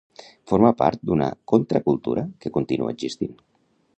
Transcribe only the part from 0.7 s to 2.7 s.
part d'una contracultura que